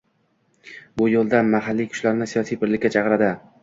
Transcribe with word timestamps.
bu 1.03 1.09
yo'lda 1.11 1.43
mahalliy 1.51 1.91
kuchlarni 1.95 2.33
siyosiy 2.35 2.63
birlikka 2.67 2.97
chaqiradi. 2.99 3.35